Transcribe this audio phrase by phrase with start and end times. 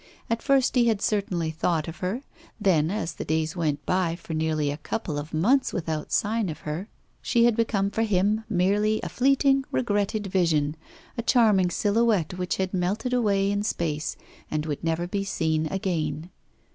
[0.31, 2.23] At first he had certainly thought of her;
[2.59, 6.57] then, as the days went by for nearly a couple of months without sign of
[6.57, 6.87] life from her,
[7.21, 10.75] she had become for him merely a fleeting, regretted vision,
[11.19, 14.15] a charming silhouette which had melted away in space,
[14.49, 16.31] and would never be seen again.